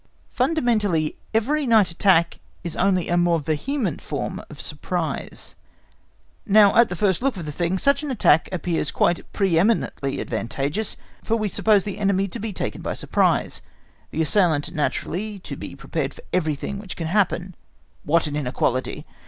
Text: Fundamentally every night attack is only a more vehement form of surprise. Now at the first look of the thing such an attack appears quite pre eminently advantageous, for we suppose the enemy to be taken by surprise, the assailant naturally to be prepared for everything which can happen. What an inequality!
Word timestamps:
Fundamentally 0.31 1.15
every 1.31 1.67
night 1.67 1.91
attack 1.91 2.39
is 2.63 2.75
only 2.75 3.07
a 3.07 3.15
more 3.17 3.37
vehement 3.39 4.01
form 4.01 4.41
of 4.49 4.59
surprise. 4.59 5.53
Now 6.43 6.75
at 6.75 6.89
the 6.89 6.95
first 6.95 7.21
look 7.21 7.37
of 7.37 7.45
the 7.45 7.51
thing 7.51 7.77
such 7.77 8.01
an 8.01 8.09
attack 8.09 8.49
appears 8.51 8.89
quite 8.89 9.31
pre 9.31 9.59
eminently 9.59 10.19
advantageous, 10.19 10.97
for 11.23 11.35
we 11.35 11.47
suppose 11.47 11.83
the 11.83 11.99
enemy 11.99 12.27
to 12.29 12.39
be 12.39 12.51
taken 12.51 12.81
by 12.81 12.93
surprise, 12.95 13.61
the 14.09 14.23
assailant 14.23 14.73
naturally 14.73 15.37
to 15.37 15.55
be 15.55 15.75
prepared 15.75 16.15
for 16.15 16.23
everything 16.33 16.79
which 16.79 16.95
can 16.95 17.05
happen. 17.05 17.53
What 18.03 18.25
an 18.25 18.35
inequality! 18.35 19.05